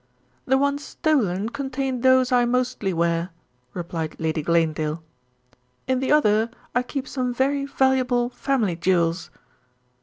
[0.47, 3.29] "The one stolen contained those I mostly wear,"
[3.75, 5.03] replied Lady Glanedale;
[5.85, 9.29] "in the other I keep some very valuable family jewels."